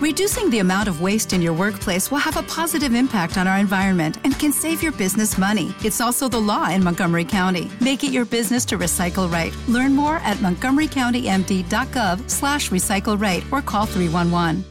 Reducing 0.00 0.48
the 0.48 0.60
amount 0.60 0.88
of 0.88 1.02
waste 1.02 1.34
in 1.34 1.42
your 1.42 1.52
workplace 1.52 2.10
will 2.10 2.20
have 2.24 2.38
a 2.38 2.42
positive 2.44 2.94
impact 2.94 3.36
on 3.36 3.46
our 3.46 3.58
environment 3.58 4.16
and 4.24 4.32
can 4.38 4.50
save 4.50 4.82
your 4.82 4.92
business 4.92 5.36
money. 5.36 5.74
It's 5.84 6.00
also 6.00 6.26
the 6.26 6.40
law 6.40 6.70
in 6.70 6.82
Montgomery 6.82 7.26
County. 7.26 7.70
Make 7.82 8.02
it 8.02 8.10
your 8.10 8.24
business 8.24 8.64
to 8.66 8.78
recycle 8.78 9.30
right. 9.30 9.54
Learn 9.68 9.94
more 9.94 10.16
at 10.24 10.38
montgomerycountymd.gov 10.38 12.30
slash 12.30 12.70
recycle 12.70 13.20
right 13.20 13.44
or 13.52 13.60
call 13.60 13.84
311. 13.84 14.64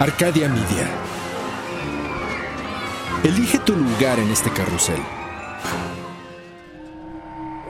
Arcadia 0.00 0.48
Media. 0.48 0.88
Elige 3.22 3.58
tu 3.66 3.76
lugar 3.76 4.18
en 4.18 4.30
este 4.30 4.50
carrusel. 4.50 5.00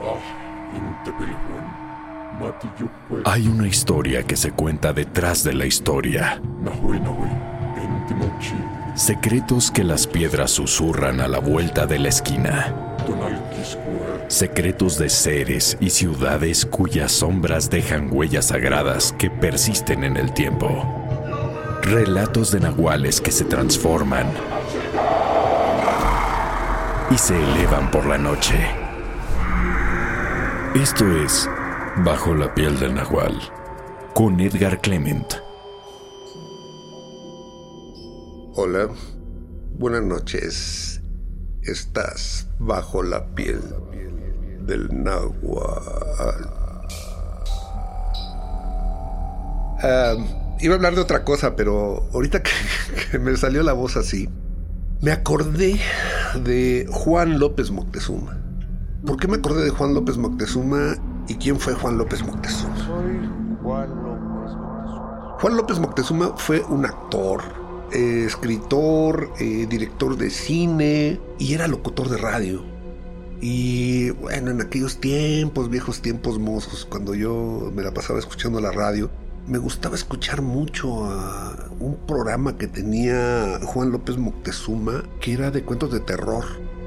Ah, 0.01 1.86
Hay 3.25 3.47
una 3.47 3.67
historia 3.67 4.23
que 4.23 4.35
se 4.35 4.51
cuenta 4.51 4.93
detrás 4.93 5.43
de 5.43 5.53
la 5.53 5.65
historia. 5.65 6.41
Secretos 8.95 9.71
que 9.71 9.83
las 9.83 10.07
piedras 10.07 10.51
susurran 10.51 11.21
a 11.21 11.27
la 11.27 11.39
vuelta 11.39 11.85
de 11.85 11.99
la 11.99 12.09
esquina. 12.09 12.95
Secretos 14.27 14.97
de 14.97 15.09
seres 15.09 15.77
y 15.79 15.89
ciudades 15.89 16.65
cuyas 16.65 17.11
sombras 17.11 17.69
dejan 17.69 18.09
huellas 18.11 18.47
sagradas 18.47 19.13
que 19.17 19.29
persisten 19.29 20.03
en 20.03 20.17
el 20.17 20.33
tiempo. 20.33 20.83
Relatos 21.81 22.51
de 22.51 22.59
nahuales 22.59 23.21
que 23.21 23.31
se 23.31 23.45
transforman 23.45 24.27
y 27.09 27.17
se 27.17 27.41
elevan 27.41 27.89
por 27.89 28.05
la 28.05 28.17
noche. 28.17 28.55
Esto 30.75 31.05
es 31.23 31.49
Bajo 32.05 32.35
la 32.35 32.53
piel 32.53 32.79
del 32.79 32.93
Nahual, 32.93 33.33
con 34.13 34.39
Edgar 34.39 34.79
Clement. 34.81 35.33
Hola, 38.53 38.89
buenas 39.79 40.03
noches. 40.03 41.01
Estás 41.63 42.49
bajo 42.59 43.01
la 43.01 43.25
piel 43.33 43.59
del 44.61 44.89
Nahual. 45.03 46.51
Ah, 49.81 50.15
iba 50.59 50.73
a 50.73 50.77
hablar 50.77 50.93
de 50.93 51.01
otra 51.01 51.23
cosa, 51.23 51.55
pero 51.55 52.07
ahorita 52.13 52.43
que, 52.43 52.51
que 53.11 53.17
me 53.17 53.35
salió 53.37 53.63
la 53.63 53.73
voz 53.73 53.97
así, 53.97 54.29
me 55.01 55.11
acordé 55.11 55.79
de 56.43 56.87
Juan 56.91 57.39
López 57.39 57.71
Moctezuma. 57.71 58.37
¿Por 59.03 59.17
qué 59.17 59.27
me 59.27 59.37
acordé 59.37 59.63
de 59.63 59.71
Juan 59.71 59.95
López 59.95 60.17
Moctezuma 60.17 60.95
¿Y 61.27 61.35
quién 61.35 61.59
fue 61.59 61.73
Juan 61.73 61.97
López 61.97 62.25
Moctezuma? 62.25 62.75
Juan 63.61 63.89
López 63.89 64.55
Moctezuma. 64.55 65.37
Juan 65.39 65.57
López 65.57 65.79
Moctezuma 65.79 66.37
fue 66.37 66.61
un 66.63 66.85
actor, 66.85 67.41
eh, 67.91 68.23
escritor, 68.25 69.31
eh, 69.39 69.67
director 69.69 70.15
de 70.17 70.29
cine 70.29 71.19
y 71.37 71.53
era 71.53 71.67
locutor 71.67 72.09
de 72.09 72.17
radio. 72.17 72.63
Y 73.41 74.11
bueno, 74.11 74.51
en 74.51 74.61
aquellos 74.61 74.97
tiempos, 74.97 75.69
viejos 75.69 76.01
tiempos 76.01 76.39
mozos, 76.39 76.85
cuando 76.85 77.13
yo 77.13 77.71
me 77.75 77.83
la 77.83 77.93
pasaba 77.93 78.19
escuchando 78.19 78.59
la 78.61 78.71
radio, 78.71 79.11
me 79.47 79.59
gustaba 79.59 79.95
escuchar 79.95 80.41
mucho 80.41 81.05
a 81.05 81.69
un 81.79 81.97
programa 82.07 82.57
que 82.57 82.67
tenía 82.67 83.59
Juan 83.63 83.91
López 83.91 84.17
Moctezuma, 84.17 85.03
que 85.21 85.33
era 85.33 85.51
de 85.51 85.63
cuentos 85.63 85.91
de 85.91 85.99
terror. 85.99 86.45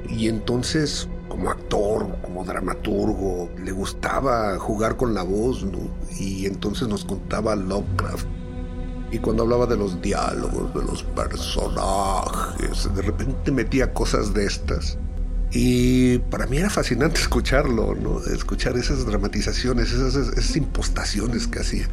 Y 0.09 0.27
entonces 0.27 1.07
como 1.31 1.49
actor, 1.49 2.17
como 2.21 2.43
dramaturgo, 2.43 3.49
le 3.63 3.71
gustaba 3.71 4.59
jugar 4.59 4.97
con 4.97 5.13
la 5.13 5.23
voz, 5.23 5.63
¿no? 5.63 5.79
Y 6.19 6.45
entonces 6.45 6.89
nos 6.89 7.05
contaba 7.05 7.55
Lovecraft. 7.55 8.27
Y 9.13 9.19
cuando 9.19 9.43
hablaba 9.43 9.65
de 9.65 9.77
los 9.77 10.01
diálogos, 10.01 10.73
de 10.73 10.83
los 10.83 11.03
personajes, 11.03 12.93
de 12.93 13.01
repente 13.01 13.49
metía 13.49 13.93
cosas 13.93 14.33
de 14.33 14.45
estas. 14.45 14.97
Y 15.53 16.17
para 16.17 16.47
mí 16.47 16.57
era 16.57 16.69
fascinante 16.69 17.19
escucharlo, 17.21 17.95
¿no? 17.95 18.19
Escuchar 18.25 18.75
esas 18.75 19.05
dramatizaciones, 19.05 19.93
esas, 19.93 20.15
esas 20.15 20.55
impostaciones 20.57 21.47
que 21.47 21.59
hacía. 21.59 21.87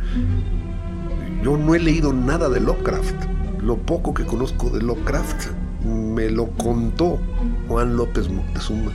Yo 1.45 1.57
no 1.57 1.77
he 1.77 1.79
leído 1.79 2.13
nada 2.13 2.49
de 2.49 2.59
Lovecraft. 2.59 3.15
Lo 3.61 3.77
poco 3.77 4.13
que 4.15 4.25
conozco 4.25 4.69
de 4.71 4.83
Lovecraft 4.83 5.47
me 5.85 6.29
lo 6.29 6.49
contó 6.57 7.21
Juan 7.69 7.97
López 7.97 8.29
Moctezuma. 8.29 8.91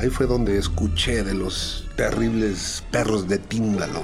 Ahí 0.00 0.08
fue 0.08 0.26
donde 0.26 0.56
escuché 0.56 1.22
de 1.22 1.34
los 1.34 1.86
terribles 1.94 2.82
perros 2.90 3.28
de 3.28 3.36
Tíndalo. 3.36 4.00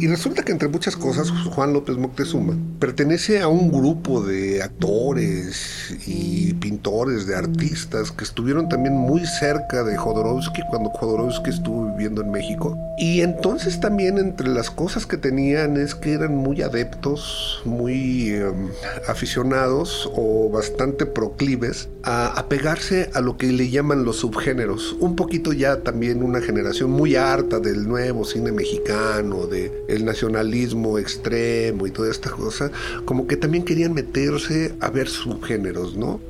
Y 0.00 0.06
resulta 0.06 0.42
que 0.42 0.52
entre 0.52 0.68
muchas 0.68 0.96
cosas 0.96 1.30
Juan 1.30 1.74
López 1.74 1.98
Moctezuma 1.98 2.56
pertenece 2.78 3.42
a 3.42 3.48
un 3.48 3.70
grupo 3.70 4.22
de 4.22 4.62
actores 4.62 5.94
y 6.06 6.54
pintores, 6.54 7.26
de 7.26 7.36
artistas 7.36 8.10
que 8.10 8.24
estuvieron 8.24 8.70
también 8.70 8.94
muy 8.94 9.26
cerca 9.26 9.84
de 9.84 9.98
Jodorowsky 9.98 10.62
cuando 10.70 10.88
Jodorowsky 10.88 11.50
estuvo 11.50 11.94
viviendo 11.94 12.22
en 12.22 12.30
México. 12.30 12.78
Y 12.96 13.20
entonces 13.20 13.78
también 13.78 14.16
entre 14.16 14.48
las 14.48 14.70
cosas 14.70 15.04
que 15.04 15.18
tenían 15.18 15.76
es 15.76 15.94
que 15.94 16.14
eran 16.14 16.34
muy 16.34 16.62
adeptos, 16.62 17.60
muy 17.66 18.30
em, 18.30 18.68
aficionados 19.06 20.10
o 20.14 20.48
bastante 20.48 21.04
proclives 21.04 21.90
a 22.04 22.28
apegarse 22.38 23.10
a 23.12 23.20
lo 23.20 23.36
que 23.36 23.52
le 23.52 23.68
llaman 23.68 24.04
los 24.04 24.16
subgéneros. 24.20 24.96
Un 25.00 25.14
poquito 25.14 25.52
ya 25.52 25.82
también 25.82 26.22
una 26.22 26.40
generación 26.40 26.90
muy 26.90 27.16
harta 27.16 27.60
del 27.60 27.86
nuevo 27.86 28.24
cine 28.24 28.50
mexicano, 28.50 29.46
de 29.46 29.70
el 29.90 30.04
nacionalismo 30.04 30.98
extremo 30.98 31.86
y 31.86 31.90
toda 31.90 32.10
esta 32.10 32.30
cosa, 32.30 32.70
como 33.04 33.26
que 33.26 33.36
también 33.36 33.64
querían 33.64 33.92
meterse 33.92 34.74
a 34.80 34.90
ver 34.90 35.08
subgéneros, 35.08 35.96
¿no? 35.96 36.20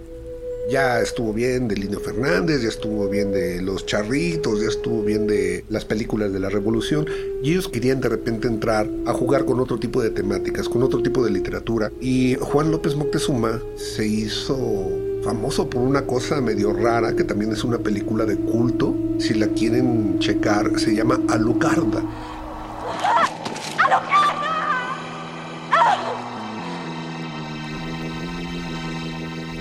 Ya 0.71 1.01
estuvo 1.01 1.33
bien 1.33 1.67
de 1.67 1.75
Lino 1.75 1.99
Fernández, 1.99 2.63
ya 2.63 2.69
estuvo 2.69 3.09
bien 3.09 3.33
de 3.33 3.61
Los 3.61 3.87
Charritos, 3.87 4.61
ya 4.61 4.69
estuvo 4.69 5.03
bien 5.03 5.27
de 5.27 5.65
las 5.69 5.85
películas 5.85 6.33
de 6.33 6.39
la 6.39 6.49
Revolución, 6.49 7.07
y 7.43 7.51
ellos 7.51 7.67
querían 7.67 8.01
de 8.01 8.09
repente 8.09 8.47
entrar 8.47 8.89
a 9.05 9.13
jugar 9.13 9.47
con 9.47 9.59
otro 9.59 9.81
tipo 9.81 10.01
de 10.01 10.11
temáticas, 10.11 10.69
con 10.69 10.85
otro 10.85 11.03
tipo 11.03 11.25
de 11.25 11.31
literatura. 11.31 11.91
Y 12.01 12.37
Juan 12.37 12.71
López 12.71 12.95
Moctezuma 12.95 13.61
se 13.75 14.07
hizo 14.07 14.89
famoso 15.25 15.69
por 15.69 15.83
una 15.83 16.07
cosa 16.07 16.41
medio 16.41 16.73
rara, 16.73 17.17
que 17.17 17.25
también 17.25 17.51
es 17.51 17.65
una 17.65 17.79
película 17.79 18.25
de 18.25 18.37
culto, 18.37 18.95
si 19.19 19.35
la 19.35 19.49
quieren 19.49 20.21
checar, 20.21 20.79
se 20.79 20.95
llama 20.95 21.21
Alucarda. 21.29 22.05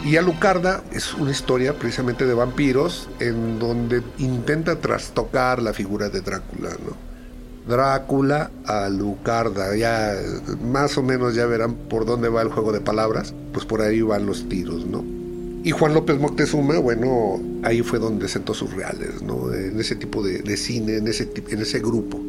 Y 0.09 0.17
Alucarda 0.17 0.83
es 0.91 1.13
una 1.13 1.29
historia 1.29 1.77
precisamente 1.77 2.25
de 2.25 2.33
vampiros 2.33 3.07
en 3.19 3.59
donde 3.59 4.01
intenta 4.17 4.77
trastocar 4.77 5.61
la 5.61 5.71
figura 5.71 6.09
de 6.09 6.21
Drácula, 6.21 6.71
¿no? 6.71 6.97
Drácula, 7.71 8.49
Alucarda, 8.65 9.75
ya 9.75 10.15
más 10.63 10.97
o 10.97 11.03
menos 11.03 11.35
ya 11.35 11.45
verán 11.45 11.75
por 11.75 12.07
dónde 12.07 12.27
va 12.27 12.41
el 12.41 12.49
juego 12.49 12.71
de 12.71 12.81
palabras, 12.81 13.35
pues 13.53 13.67
por 13.67 13.83
ahí 13.83 14.01
van 14.01 14.25
los 14.25 14.49
tiros, 14.49 14.83
¿no? 14.87 15.05
Y 15.63 15.69
Juan 15.69 15.93
López 15.93 16.19
Moctezuma, 16.19 16.79
bueno, 16.79 17.39
ahí 17.61 17.83
fue 17.83 17.99
donde 17.99 18.27
sentó 18.29 18.55
sus 18.55 18.73
reales, 18.73 19.21
¿no? 19.21 19.53
En 19.53 19.79
ese 19.79 19.95
tipo 19.95 20.23
de, 20.23 20.39
de 20.39 20.57
cine, 20.57 20.97
en 20.97 21.07
ese, 21.07 21.31
en 21.49 21.61
ese 21.61 21.77
grupo 21.81 22.19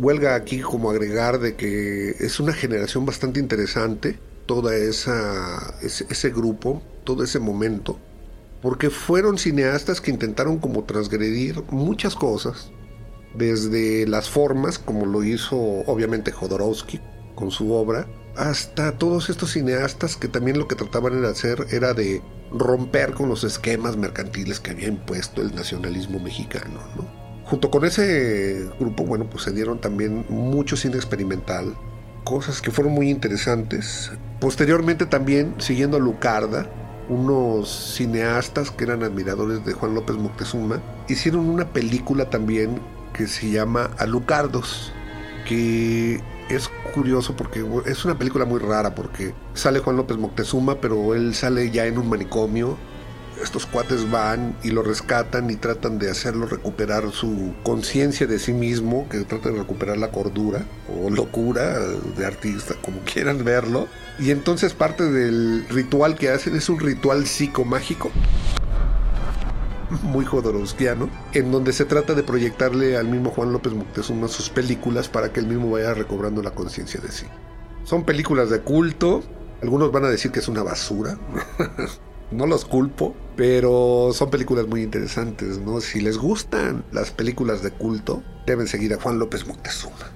huelga 0.00 0.34
aquí 0.34 0.60
como 0.60 0.90
agregar 0.90 1.38
de 1.38 1.54
que 1.54 2.16
es 2.18 2.40
una 2.40 2.54
generación 2.54 3.04
bastante 3.04 3.38
interesante, 3.38 4.18
toda 4.46 4.74
ese, 4.74 6.30
grupo, 6.30 6.82
todo 7.04 7.24
ese 7.24 7.38
momento, 7.38 7.98
porque 8.62 8.90
fueron 8.90 9.38
cineastas 9.38 10.00
que 10.00 10.10
intentaron 10.10 10.58
como 10.58 10.84
transgredir 10.84 11.62
muchas 11.70 12.14
cosas, 12.14 12.70
desde 13.34 14.06
las 14.06 14.28
formas, 14.28 14.78
como 14.78 15.06
lo 15.06 15.22
hizo 15.22 15.56
obviamente 15.56 16.32
Jodorowsky 16.32 17.00
con 17.34 17.50
su 17.50 17.72
obra, 17.72 18.06
hasta 18.36 18.92
todos 18.98 19.30
estos 19.30 19.52
cineastas 19.52 20.16
que 20.16 20.28
también 20.28 20.58
lo 20.58 20.66
que 20.68 20.74
trataban 20.74 21.20
de 21.20 21.28
hacer 21.28 21.66
era 21.70 21.94
de 21.94 22.22
romper 22.52 23.12
con 23.12 23.28
los 23.28 23.44
esquemas 23.44 23.96
mercantiles 23.96 24.60
que 24.60 24.72
había 24.72 24.88
impuesto 24.88 25.42
el 25.42 25.54
nacionalismo 25.54 26.18
mexicano, 26.18 26.80
¿no? 26.96 27.20
Junto 27.44 27.70
con 27.70 27.84
ese 27.84 28.68
grupo, 28.78 29.04
bueno, 29.04 29.28
pues 29.28 29.44
se 29.44 29.52
dieron 29.52 29.80
también 29.80 30.24
mucho 30.28 30.76
cine 30.76 30.96
experimental, 30.96 31.74
cosas 32.24 32.60
que 32.60 32.70
fueron 32.70 32.92
muy 32.92 33.10
interesantes. 33.10 34.12
Posteriormente 34.40 35.04
también, 35.04 35.54
siguiendo 35.58 35.98
a 35.98 36.00
Lucarda, 36.00 36.66
unos 37.10 37.68
cineastas 37.96 38.70
que 38.70 38.84
eran 38.84 39.02
admiradores 39.02 39.64
de 39.66 39.74
Juan 39.74 39.94
López 39.94 40.16
Moctezuma, 40.16 40.80
hicieron 41.08 41.48
una 41.48 41.66
película 41.66 42.30
también 42.30 42.80
que 43.12 43.26
se 43.26 43.50
llama 43.50 43.90
Alucardos, 43.98 44.92
que 45.46 46.22
es 46.48 46.70
curioso 46.94 47.36
porque 47.36 47.64
es 47.86 48.04
una 48.04 48.16
película 48.16 48.44
muy 48.44 48.60
rara 48.60 48.94
porque 48.94 49.34
sale 49.54 49.80
Juan 49.80 49.96
López 49.96 50.16
Moctezuma, 50.16 50.76
pero 50.80 51.14
él 51.14 51.34
sale 51.34 51.70
ya 51.70 51.86
en 51.86 51.98
un 51.98 52.08
manicomio. 52.08 52.78
Estos 53.42 53.66
cuates 53.66 54.10
van 54.10 54.54
y 54.62 54.70
lo 54.70 54.82
rescatan 54.82 55.50
y 55.50 55.56
tratan 55.56 55.98
de 55.98 56.10
hacerlo 56.10 56.46
recuperar 56.46 57.10
su 57.10 57.54
conciencia 57.62 58.26
de 58.26 58.38
sí 58.38 58.52
mismo, 58.52 59.08
que 59.08 59.18
trata 59.20 59.50
de 59.50 59.58
recuperar 59.58 59.96
la 59.98 60.10
cordura 60.10 60.64
o 60.88 61.08
locura 61.08 61.78
de 61.78 62.26
artista, 62.26 62.74
como 62.82 63.00
quieran 63.00 63.42
verlo. 63.44 63.88
Y 64.18 64.30
entonces 64.30 64.74
parte 64.74 65.04
del 65.04 65.66
ritual 65.70 66.16
que 66.16 66.28
hacen 66.28 66.54
es 66.54 66.68
un 66.68 66.80
ritual 66.80 67.26
psicomágico 67.26 68.10
muy 70.02 70.24
jodorowskiano, 70.24 71.08
en 71.32 71.50
donde 71.50 71.72
se 71.72 71.84
trata 71.84 72.14
de 72.14 72.22
proyectarle 72.22 72.96
al 72.96 73.08
mismo 73.08 73.30
Juan 73.30 73.52
López 73.52 73.72
Moctezuma 73.72 74.28
sus 74.28 74.48
películas 74.48 75.08
para 75.08 75.32
que 75.32 75.40
él 75.40 75.46
mismo 75.46 75.70
vaya 75.70 75.94
recobrando 75.94 76.42
la 76.42 76.52
conciencia 76.52 77.00
de 77.00 77.10
sí. 77.10 77.26
Son 77.84 78.04
películas 78.04 78.50
de 78.50 78.60
culto, 78.60 79.22
algunos 79.62 79.90
van 79.90 80.04
a 80.04 80.08
decir 80.08 80.30
que 80.30 80.38
es 80.38 80.48
una 80.48 80.62
basura, 80.62 81.18
no 82.30 82.46
los 82.46 82.64
culpo, 82.64 83.14
pero 83.40 84.10
son 84.12 84.28
películas 84.28 84.66
muy 84.66 84.82
interesantes, 84.82 85.58
¿no? 85.58 85.80
Si 85.80 86.02
les 86.02 86.18
gustan 86.18 86.84
las 86.92 87.10
películas 87.10 87.62
de 87.62 87.70
culto, 87.70 88.22
deben 88.44 88.66
seguir 88.66 88.92
a 88.92 89.00
Juan 89.00 89.18
López 89.18 89.46
Moctezuma 89.46 90.12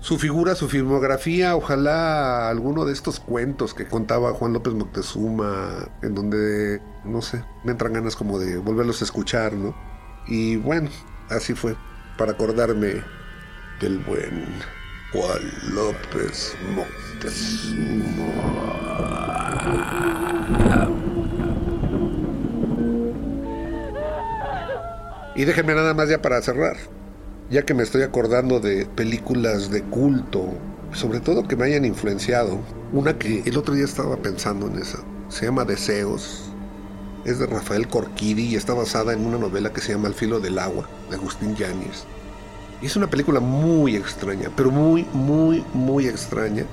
su 0.00 0.18
figura, 0.18 0.54
su 0.54 0.68
filmografía, 0.70 1.56
ojalá 1.56 2.48
alguno 2.48 2.86
de 2.86 2.94
estos 2.94 3.20
cuentos 3.20 3.74
que 3.74 3.86
contaba 3.86 4.32
Juan 4.32 4.54
López 4.54 4.72
Moctezuma, 4.72 5.90
en 6.02 6.14
donde, 6.14 6.80
no 7.04 7.20
sé, 7.20 7.44
me 7.64 7.72
entran 7.72 7.92
ganas 7.92 8.16
como 8.16 8.38
de 8.38 8.56
volverlos 8.56 9.02
a 9.02 9.04
escuchar, 9.04 9.52
¿no? 9.52 9.74
Y 10.26 10.56
bueno, 10.56 10.88
así 11.28 11.52
fue, 11.54 11.76
para 12.16 12.32
acordarme 12.32 13.02
del 13.80 13.98
buen 13.98 14.46
Juan 15.12 15.42
López 15.74 16.56
Moctezuma. 16.74 17.84
Y 25.34 25.44
déjenme 25.44 25.74
nada 25.74 25.94
más 25.94 26.08
ya 26.08 26.22
para 26.22 26.40
cerrar 26.42 26.76
ya 27.50 27.62
que 27.62 27.74
me 27.74 27.82
estoy 27.82 28.02
acordando 28.02 28.60
de 28.60 28.86
películas 28.86 29.70
de 29.70 29.82
culto, 29.82 30.48
sobre 30.92 31.20
todo 31.20 31.46
que 31.46 31.56
me 31.56 31.66
hayan 31.66 31.84
influenciado. 31.84 32.58
Una 32.92 33.18
que 33.18 33.42
el 33.44 33.56
otro 33.56 33.74
día 33.74 33.84
estaba 33.84 34.16
pensando 34.16 34.66
en 34.66 34.78
esa, 34.78 34.98
se 35.28 35.46
llama 35.46 35.64
Deseos, 35.64 36.50
es 37.24 37.38
de 37.38 37.46
Rafael 37.46 37.88
Corquidi 37.88 38.46
y 38.48 38.56
está 38.56 38.74
basada 38.74 39.12
en 39.12 39.24
una 39.24 39.38
novela 39.38 39.72
que 39.72 39.80
se 39.80 39.92
llama 39.92 40.08
El 40.08 40.14
filo 40.14 40.40
del 40.40 40.58
agua, 40.58 40.88
de 41.10 41.16
Agustín 41.16 41.54
Yáñez. 41.56 42.04
Y 42.82 42.86
es 42.86 42.96
una 42.96 43.08
película 43.08 43.40
muy 43.40 43.96
extraña, 43.96 44.50
pero 44.56 44.70
muy, 44.70 45.06
muy, 45.12 45.64
muy 45.72 46.06
extraña 46.06 46.66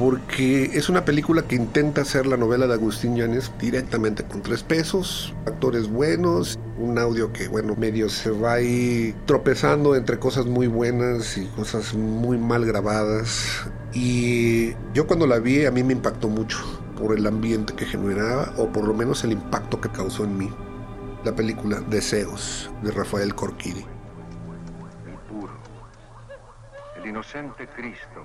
porque 0.00 0.70
es 0.72 0.88
una 0.88 1.04
película 1.04 1.42
que 1.42 1.56
intenta 1.56 2.00
hacer 2.00 2.26
la 2.26 2.38
novela 2.38 2.66
de 2.66 2.72
Agustín 2.72 3.16
Llanes 3.16 3.52
directamente 3.60 4.24
con 4.24 4.40
tres 4.40 4.62
pesos, 4.62 5.34
actores 5.44 5.90
buenos, 5.90 6.58
un 6.78 6.98
audio 6.98 7.34
que, 7.34 7.48
bueno, 7.48 7.76
medio 7.76 8.08
se 8.08 8.30
va 8.30 8.54
ahí 8.54 9.14
tropezando 9.26 9.94
entre 9.94 10.18
cosas 10.18 10.46
muy 10.46 10.68
buenas 10.68 11.36
y 11.36 11.44
cosas 11.48 11.92
muy 11.92 12.38
mal 12.38 12.64
grabadas. 12.64 13.70
Y 13.92 14.70
yo 14.94 15.06
cuando 15.06 15.26
la 15.26 15.38
vi 15.38 15.66
a 15.66 15.70
mí 15.70 15.84
me 15.84 15.92
impactó 15.92 16.28
mucho 16.28 16.56
por 16.98 17.14
el 17.14 17.26
ambiente 17.26 17.74
que 17.74 17.84
generaba 17.84 18.54
o 18.56 18.72
por 18.72 18.88
lo 18.88 18.94
menos 18.94 19.22
el 19.24 19.32
impacto 19.32 19.82
que 19.82 19.90
causó 19.90 20.24
en 20.24 20.38
mí. 20.38 20.50
La 21.24 21.36
película 21.36 21.78
Deseos 21.90 22.70
de 22.82 22.90
Rafael 22.90 23.34
Corquidi. 23.34 23.84
El 25.06 25.18
puro, 25.28 25.52
el 26.96 27.06
inocente 27.06 27.68
Cristo 27.76 28.24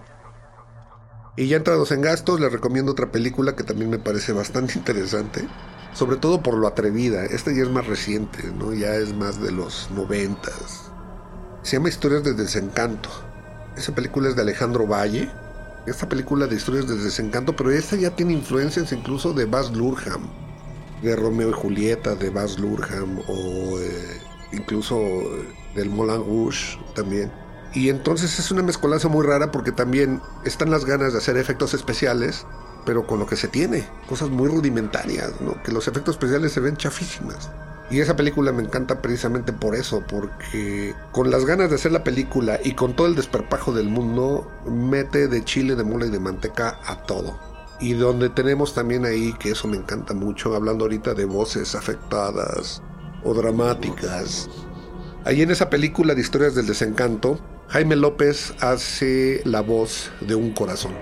y 1.38 1.48
ya 1.48 1.58
entrados 1.58 1.92
en 1.92 2.02
gastos, 2.02 2.40
les 2.40 2.52
recomiendo 2.52 2.94
otra 2.94 3.12
película 3.12 3.56
que 3.56 3.64
también 3.64 3.90
me 3.90 4.00
parece 4.00 4.32
bastante 4.32 4.74
interesante. 4.78 5.48
Sobre 5.94 6.18
todo 6.18 6.44
por 6.44 6.58
lo 6.58 6.68
atrevida. 6.68 7.26
Esta 7.26 7.52
ya 7.54 7.64
es 7.64 7.70
más 7.70 7.88
reciente, 7.88 8.52
¿no? 8.58 8.74
Ya 8.74 8.96
es 8.96 9.14
más 9.14 9.42
de 9.42 9.52
los 9.52 9.90
noventas. 9.92 10.92
Se 11.64 11.78
llama 11.78 11.90
Historias 11.90 12.24
de 12.24 12.34
Desencanto. 12.34 13.10
Esa 13.78 13.96
película 13.96 14.30
es 14.30 14.36
de 14.36 14.42
Alejandro 14.42 14.88
Valle. 14.88 15.30
Esta 15.88 16.10
película 16.10 16.48
de 16.48 16.56
Historias 16.56 16.88
de 16.88 16.98
Desencanto, 16.98 17.56
pero 17.56 17.72
esta 17.72 17.96
ya 17.96 18.10
tiene 18.10 18.34
influencias 18.34 18.92
incluso 18.92 19.32
de 19.34 19.46
Baz 19.46 19.72
Luhrmann. 19.72 20.30
De 21.02 21.16
Romeo 21.16 21.50
y 21.50 21.54
Julieta, 21.54 22.16
de 22.16 22.30
Baz 22.30 22.60
Luhrmann, 22.60 23.22
o 23.28 23.80
eh, 23.80 24.20
incluso 24.52 25.00
del 25.76 25.90
Moulin 25.90 26.26
Rouge 26.26 26.78
también. 26.94 27.32
Y 27.76 27.90
entonces 27.90 28.40
es 28.40 28.52
una 28.52 28.64
mezcolanza 28.64 29.10
muy 29.10 29.26
rara 29.26 29.52
porque 29.52 29.74
también 29.74 30.22
están 30.46 30.72
las 30.72 30.86
ganas 30.86 31.12
de 31.12 31.20
hacer 31.20 31.36
efectos 31.36 31.74
especiales, 31.74 32.46
pero 32.86 33.06
con 33.06 33.20
lo 33.20 33.28
que 33.28 33.36
se 33.36 33.50
tiene, 33.50 33.86
cosas 34.08 34.30
muy 34.30 34.48
rudimentarias, 34.48 35.42
¿no? 35.42 35.62
que 35.62 35.74
los 35.74 35.90
efectos 35.90 36.16
especiales 36.16 36.54
se 36.54 36.62
ven 36.62 36.78
chafísimas. 36.78 37.52
Y 37.92 38.00
esa 38.00 38.16
película 38.16 38.54
me 38.54 38.64
encanta 38.64 39.02
precisamente 39.02 39.52
por 39.54 39.76
eso, 39.76 40.04
porque 40.08 40.96
con 41.12 41.30
las 41.30 41.46
ganas 41.46 41.70
de 41.70 41.76
hacer 41.76 41.92
la 41.92 42.04
película 42.04 42.60
y 42.64 42.74
con 42.74 42.96
todo 42.96 43.08
el 43.08 43.16
desperpajo 43.16 43.74
del 43.74 43.90
mundo, 43.90 44.50
mete 44.66 45.28
de 45.28 45.44
chile, 45.44 45.76
de 45.76 45.84
mula 45.84 46.08
y 46.08 46.10
de 46.10 46.20
manteca 46.20 46.80
a 46.86 47.04
todo. 47.04 47.38
Y 47.80 47.94
donde 47.94 48.30
tenemos 48.30 48.74
también 48.74 49.06
ahí, 49.06 49.34
que 49.34 49.52
eso 49.52 49.68
me 49.68 49.78
encanta 49.78 50.14
mucho, 50.14 50.56
hablando 50.56 50.86
ahorita 50.86 51.14
de 51.14 51.26
voces 51.26 51.76
afectadas 51.76 52.82
o 53.24 53.34
dramáticas. 53.34 54.50
Ahí 55.26 55.42
en 55.42 55.52
esa 55.52 55.70
película 55.70 56.16
de 56.16 56.22
historias 56.22 56.56
del 56.56 56.66
desencanto, 56.66 57.40
Jaime 57.70 57.96
López 57.96 58.54
hace 58.62 59.42
la 59.44 59.62
voz 59.62 60.12
de 60.22 60.36
un 60.36 60.52
corazón. 60.52 60.94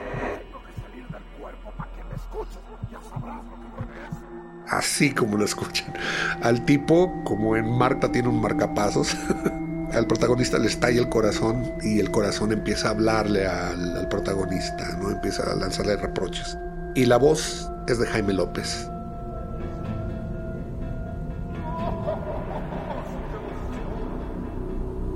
Así 4.67 5.13
como 5.13 5.37
lo 5.37 5.45
escuchan. 5.45 5.93
Al 6.41 6.65
tipo, 6.65 7.23
como 7.25 7.55
en 7.55 7.69
Marta 7.77 8.11
tiene 8.11 8.29
un 8.29 8.41
marcapasos, 8.41 9.15
al 9.93 10.07
protagonista 10.07 10.57
le 10.57 10.67
estalla 10.67 10.99
el 10.99 11.09
corazón 11.09 11.73
y 11.83 11.99
el 11.99 12.09
corazón 12.09 12.51
empieza 12.51 12.87
a 12.87 12.91
hablarle 12.91 13.45
al, 13.45 13.97
al 13.97 14.07
protagonista, 14.07 14.97
¿no? 14.99 15.11
Empieza 15.11 15.51
a 15.51 15.55
lanzarle 15.55 15.97
reproches. 15.97 16.57
Y 16.95 17.05
la 17.05 17.17
voz 17.17 17.69
es 17.87 17.99
de 17.99 18.07
Jaime 18.07 18.33
López. 18.33 18.89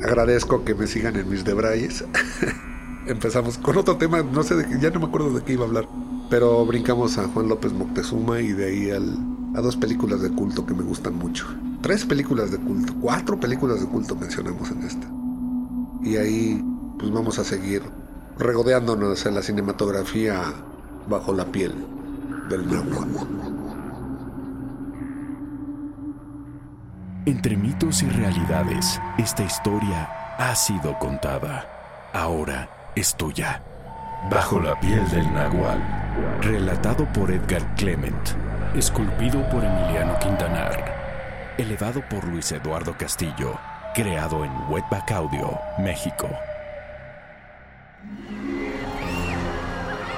Agradezco 0.07 0.63
que 0.63 0.75
me 0.75 0.87
sigan 0.87 1.15
en 1.15 1.29
mis 1.29 1.43
debrayes. 1.43 2.03
Empezamos 3.07 3.57
con 3.57 3.77
otro 3.77 3.97
tema, 3.97 4.21
no 4.21 4.43
sé, 4.43 4.55
de, 4.55 4.79
ya 4.79 4.89
no 4.89 4.99
me 4.99 5.05
acuerdo 5.05 5.31
de 5.31 5.43
qué 5.43 5.53
iba 5.53 5.63
a 5.63 5.67
hablar, 5.67 5.87
pero 6.29 6.65
brincamos 6.65 7.17
a 7.17 7.27
Juan 7.27 7.47
López 7.47 7.71
Moctezuma 7.71 8.41
y 8.41 8.51
de 8.51 8.65
ahí 8.65 8.89
a 8.91 9.61
dos 9.61 9.77
películas 9.77 10.21
de 10.21 10.29
culto 10.29 10.65
que 10.65 10.73
me 10.73 10.83
gustan 10.83 11.15
mucho. 11.15 11.47
Tres 11.81 12.05
películas 12.05 12.51
de 12.51 12.57
culto, 12.57 12.93
cuatro 12.99 13.39
películas 13.39 13.79
de 13.79 13.87
culto 13.87 14.15
mencionamos 14.15 14.71
en 14.71 14.83
esta. 14.83 15.07
Y 16.03 16.17
ahí 16.17 16.63
pues 16.99 17.11
vamos 17.11 17.39
a 17.39 17.43
seguir 17.43 17.81
regodeándonos 18.37 19.25
en 19.25 19.35
la 19.35 19.41
cinematografía 19.41 20.41
bajo 21.09 21.33
la 21.33 21.45
piel 21.45 21.73
del 22.49 22.67
náhuatl. 22.67 23.56
Entre 27.27 27.57
mitos 27.57 28.03
y 28.03 28.05
realidades, 28.09 29.01
esta 29.17 29.43
historia 29.43 30.35
ha 30.37 30.55
sido 30.55 30.97
contada. 30.97 31.67
Ahora 32.13 32.69
es 32.95 33.17
tuya. 33.17 33.61
Bajo 34.31 34.61
la 34.61 34.79
piel 34.79 35.05
del 35.09 35.33
nahual. 35.33 35.77
Relatado 36.41 37.05
por 37.11 37.29
Edgar 37.29 37.75
Clement. 37.75 38.29
Esculpido 38.75 39.45
por 39.49 39.61
Emiliano 39.61 40.17
Quintanar. 40.19 41.53
Elevado 41.57 42.01
por 42.09 42.23
Luis 42.23 42.49
Eduardo 42.53 42.95
Castillo. 42.97 43.59
Creado 43.93 44.45
en 44.45 44.51
Wetback 44.69 45.11
Audio, 45.11 45.59
México. 45.79 46.29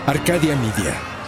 Arcadia 0.06 0.56
Media. 0.58 1.19